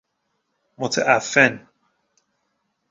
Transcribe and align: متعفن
متعفن 0.77 1.67